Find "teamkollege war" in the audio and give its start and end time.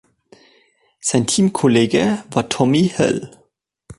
1.27-2.49